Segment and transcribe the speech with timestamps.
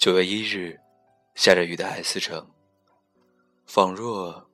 [0.00, 0.80] 九月一日，
[1.34, 2.48] 下着雨的 S 城，
[3.66, 4.50] 仿若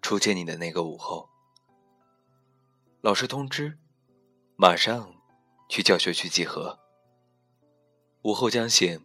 [0.00, 1.28] 初见你的那个午后。
[3.02, 3.76] 老师通知，
[4.56, 5.14] 马上
[5.68, 6.78] 去教学区集合。
[8.22, 8.98] 午后将醒，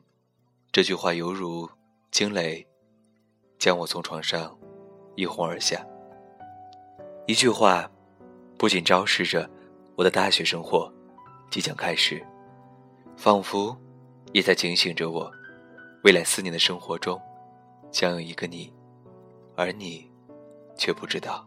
[0.71, 1.69] 这句话犹如
[2.11, 2.65] 惊雷，
[3.59, 4.57] 将我从床上
[5.17, 5.85] 一哄而下。
[7.27, 7.91] 一句话，
[8.57, 9.49] 不仅昭示着
[9.97, 10.89] 我的大学生活
[11.51, 12.25] 即将开始，
[13.17, 13.77] 仿佛
[14.31, 15.29] 也在警醒着我。
[16.03, 17.17] 未来四年的生活中，
[17.89, 18.73] 将有一个你，
[19.55, 20.11] 而你
[20.75, 21.45] 却不知道。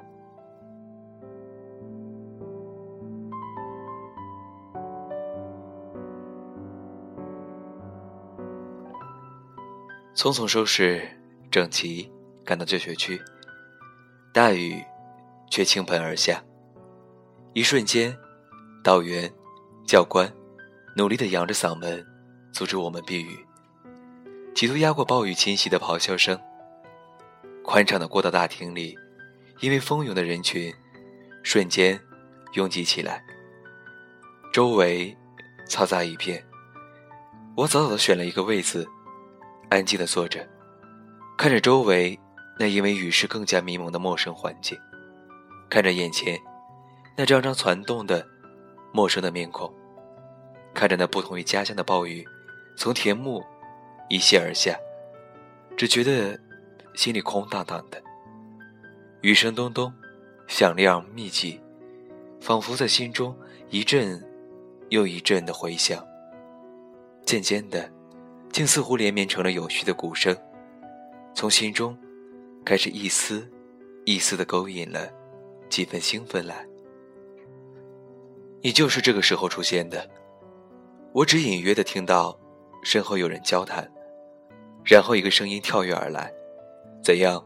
[10.14, 11.06] 匆匆收拾
[11.50, 12.10] 整齐，
[12.42, 13.20] 赶到教学区，
[14.32, 14.82] 大雨
[15.50, 16.42] 却倾盆而下。
[17.52, 18.16] 一瞬间，
[18.82, 19.30] 导员、
[19.86, 20.26] 教官
[20.96, 22.02] 努力的扬着嗓门，
[22.54, 23.45] 阻止我们避雨。
[24.56, 26.40] 企图压过暴雨侵袭的咆哮声。
[27.62, 28.96] 宽敞的过道大厅里，
[29.60, 30.72] 因为蜂拥的人群，
[31.42, 32.00] 瞬间
[32.54, 33.22] 拥挤起来。
[34.54, 35.14] 周围
[35.68, 36.42] 嘈杂一片。
[37.54, 38.88] 我早早的选了一个位子，
[39.68, 40.48] 安静的坐着，
[41.36, 42.18] 看着周围
[42.58, 44.78] 那因为雨势更加迷蒙的陌生环境，
[45.68, 46.40] 看着眼前
[47.14, 48.26] 那张张攒动的
[48.90, 49.70] 陌生的面孔，
[50.72, 52.26] 看着那不同于家乡的暴雨
[52.74, 53.44] 从田木。
[54.08, 54.78] 一泻而下，
[55.76, 56.38] 只觉得
[56.94, 58.02] 心里空荡荡的。
[59.22, 59.92] 雨声咚咚，
[60.46, 61.60] 响亮密集，
[62.40, 63.36] 仿佛在心中
[63.70, 64.22] 一阵
[64.90, 66.06] 又一阵的回响。
[67.24, 67.90] 渐渐的，
[68.52, 70.36] 竟似乎连绵成了有序的鼓声，
[71.34, 71.98] 从心中
[72.64, 73.50] 开始一丝
[74.04, 75.10] 一丝的勾引了
[75.68, 76.64] 几分兴奋来。
[78.62, 80.08] 你就是这个时候出现的，
[81.12, 82.38] 我只隐约的听到
[82.84, 83.90] 身后有人交谈。
[84.86, 86.32] 然后一个声音跳跃而来
[87.02, 87.44] ：“怎样？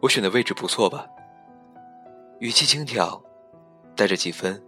[0.00, 1.06] 我选的位置不错吧？”
[2.38, 3.18] 语气轻佻，
[3.96, 4.62] 带着几分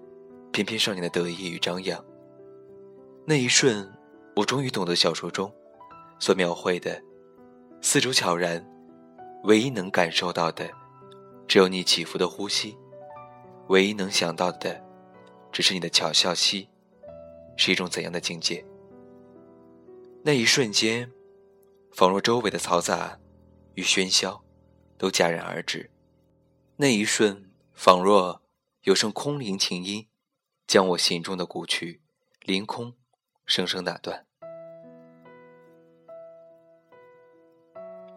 [0.51, 2.03] 翩翩少年的得意与张扬。
[3.27, 3.87] 那一瞬，
[4.35, 5.53] 我终于懂得小说中
[6.19, 6.99] 所描绘的
[7.83, 8.65] 四周悄然，
[9.43, 10.67] 唯一能感受到的，
[11.47, 12.75] 只有你起伏的呼吸；
[13.69, 14.83] 唯一能想到的，
[15.53, 16.71] 只是你的巧笑息，
[17.57, 18.65] 是一种怎样的境界？
[20.23, 21.13] 那一瞬间。
[21.95, 23.21] 仿若周围的嘈杂
[23.75, 24.43] 与喧嚣
[24.99, 25.93] 都戛然而止，
[26.75, 28.43] 那一瞬，仿若
[28.83, 30.09] 有声空灵琴音，
[30.67, 32.03] 将我心中的古曲
[32.43, 32.95] 凌空
[33.47, 34.27] 声声打断，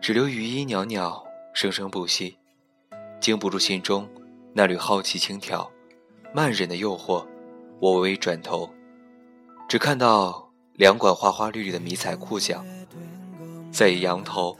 [0.01, 1.23] 只留余音袅袅，
[1.53, 2.39] 声声不息，
[3.21, 4.09] 经不住心中
[4.53, 5.71] 那缕好奇轻佻、
[6.33, 7.27] 慢忍的诱惑，
[7.79, 8.73] 我微微转头，
[9.69, 12.65] 只看到两管花花绿绿的迷彩裤脚。
[13.77, 14.57] 再一仰头，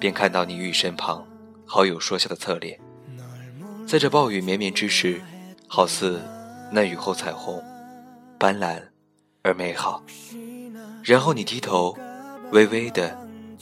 [0.00, 1.22] 便看到你与身旁，
[1.66, 2.80] 好友说笑的侧脸。
[3.86, 5.20] 在这暴雨绵绵之时，
[5.68, 6.18] 好似
[6.72, 7.62] 那雨后彩虹，
[8.38, 8.82] 斑斓
[9.42, 10.02] 而美好。
[11.02, 11.94] 然后你低头，
[12.52, 13.14] 微微的、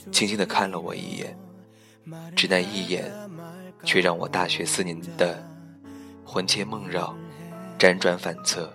[0.09, 1.37] 轻轻的看了我一眼，
[2.33, 3.11] 只那一眼，
[3.83, 5.43] 却让我大学四年的
[6.23, 7.13] 魂牵梦绕、
[7.77, 8.71] 辗转反侧，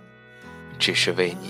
[0.77, 1.49] 只是为你。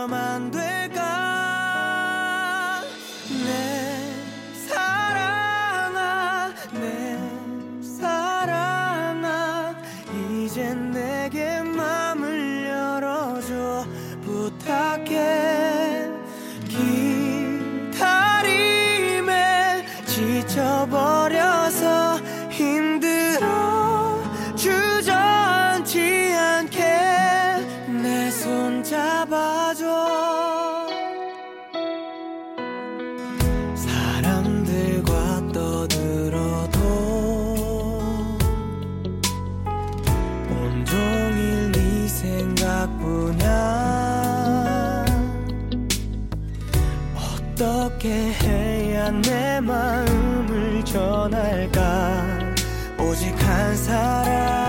[0.00, 0.69] 그럼 안될
[48.00, 52.54] 어떻게 해야 내 마음을 전할까?
[52.98, 54.59] 오직 한 사람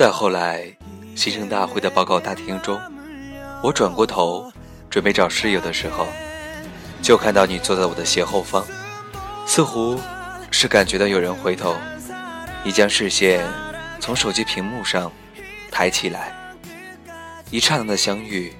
[0.00, 0.64] 再后来，
[1.14, 2.80] 新生大会的报告大厅中，
[3.62, 4.50] 我转过头
[4.88, 6.06] 准备找室友的时候，
[7.02, 8.64] 就看到你坐在我的斜后方，
[9.44, 10.00] 似乎
[10.50, 11.76] 是感觉到有人回头，
[12.64, 13.46] 你将视线
[14.00, 15.12] 从手机屏幕上
[15.70, 16.32] 抬起来，
[17.50, 18.50] 一刹那的相遇，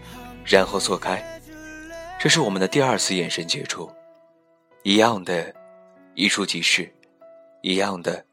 [0.45, 1.25] 然后错开，
[2.21, 3.91] 这是我们的第二次眼神接触，
[4.83, 5.55] 一样的，
[6.15, 6.93] 一触即逝，
[7.63, 8.27] 一样的，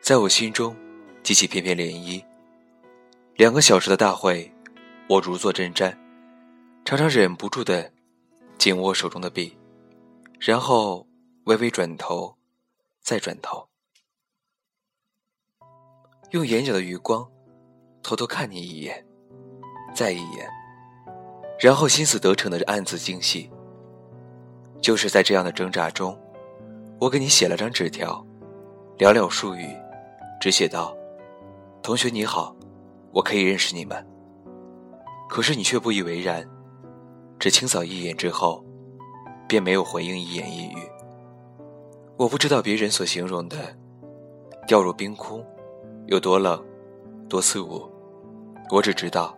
[0.00, 0.76] 在我心中
[1.24, 2.22] 激起片片涟漪。
[3.42, 4.48] 两个小时的大会，
[5.08, 5.92] 我如坐针毡，
[6.84, 7.92] 常常忍不住的
[8.56, 9.58] 紧握手中的笔，
[10.38, 11.04] 然后
[11.46, 12.36] 微微转头，
[13.02, 13.68] 再转头，
[16.30, 17.28] 用眼角的余光
[18.00, 19.04] 偷偷看你一眼，
[19.92, 20.48] 再一眼，
[21.58, 23.50] 然后心思得逞的暗自惊喜。
[24.80, 26.16] 就是在这样的挣扎中，
[27.00, 28.24] 我给你写了张纸条，
[28.98, 29.66] 寥寥数语，
[30.40, 30.96] 只写道
[31.82, 32.54] ：“同学你好。”
[33.12, 34.06] 我可以认识你们，
[35.28, 36.48] 可是你却不以为然，
[37.38, 38.64] 只清扫一眼之后，
[39.46, 40.76] 便没有回应一言一语。
[42.16, 43.56] 我不知道别人所形容的
[44.66, 45.44] 掉入冰窟
[46.06, 46.62] 有多冷，
[47.28, 47.90] 多刺骨，
[48.70, 49.36] 我只知道，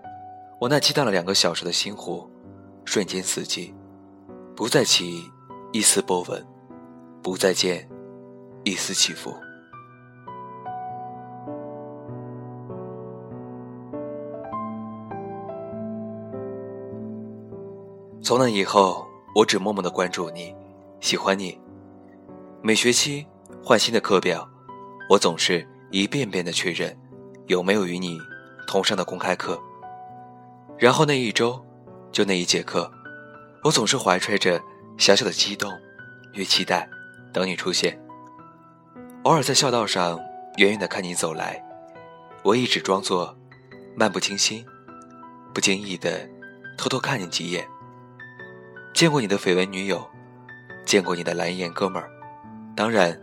[0.60, 2.30] 我那激荡了两个小时的心湖，
[2.84, 3.74] 瞬间死寂，
[4.54, 5.24] 不再起
[5.72, 6.46] 一丝波纹，
[7.22, 7.88] 不再见
[8.62, 9.34] 一丝起伏。
[18.24, 20.56] 从那以后，我只默默的关注你，
[20.98, 21.60] 喜欢你。
[22.62, 23.26] 每学期
[23.62, 24.48] 换新的课表，
[25.10, 26.98] 我总是一遍遍的确认
[27.48, 28.18] 有没有与你
[28.66, 29.60] 同上的公开课。
[30.78, 31.62] 然后那一周，
[32.10, 32.90] 就那一节课，
[33.62, 34.58] 我总是怀揣着
[34.96, 35.70] 小小的激动
[36.32, 36.88] 与期待，
[37.30, 38.02] 等你出现。
[39.24, 40.18] 偶尔在校道上
[40.56, 41.62] 远远的看你走来，
[42.42, 43.36] 我一直装作
[43.94, 44.64] 漫不经心，
[45.52, 46.26] 不经意的
[46.78, 47.68] 偷偷看你几眼。
[48.94, 50.08] 见过你的绯闻女友，
[50.86, 52.08] 见过你的蓝颜哥们儿，
[52.76, 53.20] 当然，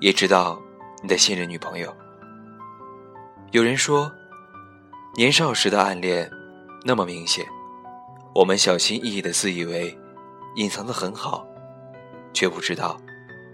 [0.00, 0.60] 也知道
[1.00, 1.94] 你的现任女朋友。
[3.52, 4.10] 有人说，
[5.14, 6.28] 年少时的暗恋
[6.84, 7.46] 那么明显，
[8.34, 9.96] 我们小心翼翼的自以为
[10.56, 11.46] 隐藏的很好，
[12.32, 13.00] 却不知道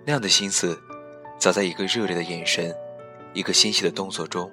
[0.07, 0.81] 那样的心思，
[1.39, 2.75] 早在一个热烈的眼神，
[3.35, 4.51] 一个欣喜的动作中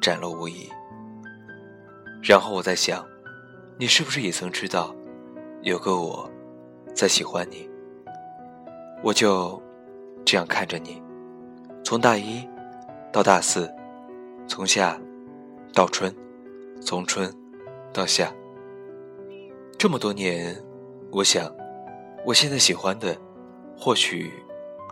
[0.00, 0.66] 展露无遗。
[2.22, 3.04] 然后我在想，
[3.76, 4.96] 你是不是也曾知道，
[5.60, 6.26] 有个我。
[6.98, 7.70] 在喜欢你，
[9.04, 9.62] 我就
[10.24, 11.00] 这样看着你，
[11.84, 12.44] 从大一
[13.12, 13.72] 到大四，
[14.48, 15.00] 从夏
[15.72, 16.12] 到春，
[16.80, 17.32] 从春
[17.92, 18.34] 到夏。
[19.78, 20.60] 这么多年，
[21.12, 21.48] 我想，
[22.26, 23.16] 我现在喜欢的，
[23.78, 24.32] 或许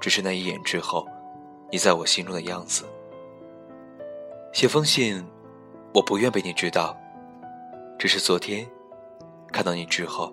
[0.00, 1.08] 只是那一眼之后，
[1.72, 2.84] 你在我心中的样子。
[4.52, 5.26] 写封信，
[5.92, 6.96] 我不愿被你知道，
[7.98, 8.64] 只是昨天
[9.52, 10.32] 看到你之后，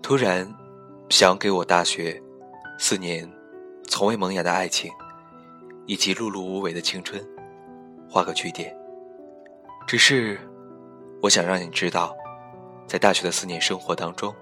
[0.00, 0.50] 突然。
[1.10, 2.22] 想给我大学
[2.78, 3.28] 四年
[3.88, 4.90] 从未萌芽的爱情，
[5.84, 7.20] 以及碌碌无为的青春
[8.08, 8.74] 画个句点。
[9.88, 10.38] 只是，
[11.20, 12.16] 我想让你知道，
[12.86, 14.32] 在大学的四年生活当中，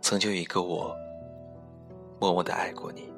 [0.00, 0.96] 曾经有一个我
[2.20, 3.12] 默默的爱过你。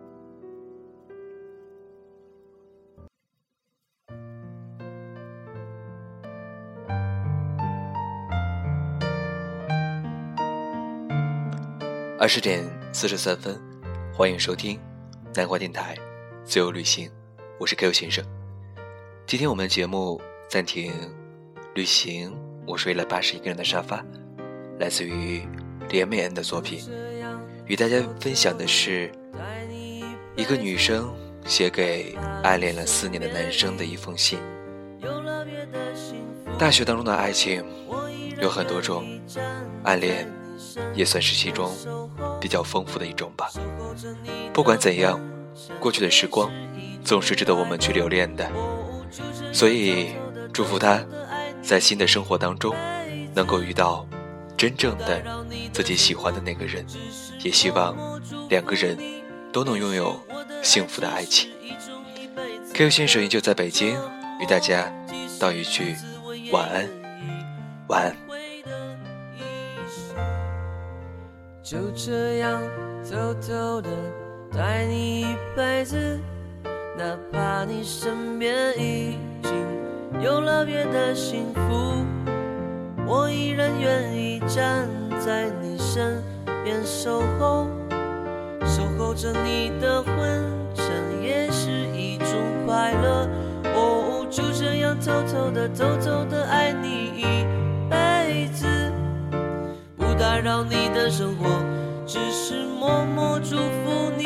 [12.27, 13.57] 二十点四十三分，
[14.13, 14.81] 欢迎收听
[15.33, 15.97] 南瓜电台
[16.45, 17.09] 自由旅行，
[17.57, 18.25] 我是 Q 先生。
[19.29, 20.93] 今天我们节目暂停
[21.77, 24.05] 旅行，我睡了八十一个人的沙发，
[24.81, 25.47] 来自于
[25.89, 26.81] 连美恩的作品，
[27.67, 29.09] 与大家分享的是
[30.35, 31.09] 一个女生
[31.45, 34.41] 写给暗恋了四年的男生的一封信。
[36.59, 37.65] 大学当中的爱情
[38.41, 39.07] 有很多种，
[39.85, 40.29] 暗恋。
[40.95, 41.71] 也算是其中
[42.41, 43.51] 比较丰富的一种吧。
[44.53, 45.21] 不管怎样，
[45.79, 46.51] 过去的时光
[47.05, 48.51] 总是值得我们去留恋的。
[49.53, 50.09] 所以，
[50.53, 51.05] 祝福他，
[51.63, 52.75] 在新的生活当中
[53.35, 54.07] 能够遇到
[54.57, 55.23] 真正的
[55.73, 56.85] 自己喜欢的那个人，
[57.43, 57.95] 也希望
[58.49, 58.99] 两个人
[59.53, 60.19] 都能拥有
[60.63, 61.51] 幸福的爱情。
[62.75, 63.97] Q 先生依旧在北京，
[64.41, 64.93] 与大家
[65.39, 65.97] 道一句
[66.53, 66.89] 晚安，
[67.89, 68.17] 晚安。
[71.67, 72.63] 就这样
[73.03, 73.91] 偷偷的
[74.53, 76.17] 待你一辈子，
[76.97, 79.53] 哪怕你身边已经
[80.23, 82.05] 有了别的幸福，
[83.05, 86.23] 我依然愿意站在你身
[86.63, 87.67] 边守候，
[88.65, 90.15] 守候着你的婚
[90.73, 90.87] 程
[91.21, 92.29] 也是一种
[92.65, 93.29] 快乐。
[93.75, 94.97] 哦，就这样。
[94.99, 97.16] 偷偷的、偷偷的爱你
[100.37, 101.49] 打扰你的生活，
[102.07, 104.25] 只是默默祝福你。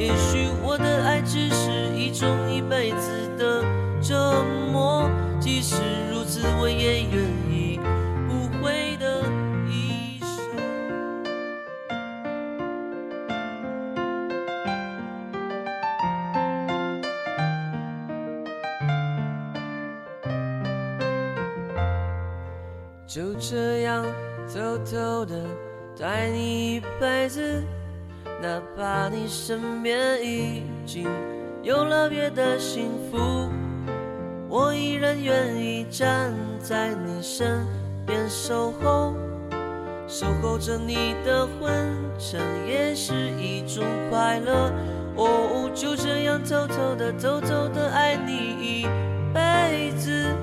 [0.00, 3.64] 也许我的爱只是一种一辈子的
[4.00, 5.74] 折磨，即使
[6.12, 7.80] 如此，我也愿意
[8.28, 9.24] 不悔的
[9.68, 10.28] 一生。
[23.04, 24.06] 就这样
[24.52, 25.44] 偷偷的
[25.96, 27.62] 待你一辈子，
[28.42, 31.08] 哪怕你身边已经
[31.62, 33.48] 有了别的幸福，
[34.48, 37.64] 我依然愿意站在你身
[38.04, 39.14] 边守候，
[40.08, 41.70] 守候着你的昏
[42.18, 44.72] 沉，也是一种快乐。
[45.14, 48.86] 哦，就这样偷偷的、偷偷的爱你一
[49.32, 50.34] 辈子。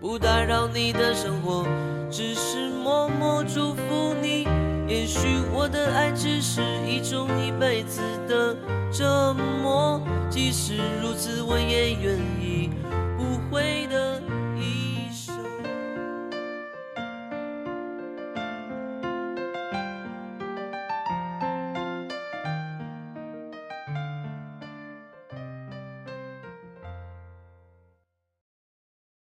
[0.00, 1.64] 不打扰你的生活，
[2.10, 4.46] 只是默默祝福你。
[4.88, 5.18] 也许
[5.52, 8.56] 我的爱只是一种一辈子的
[8.92, 12.70] 折磨，即使如此，我也愿意
[13.16, 14.09] 不悔的。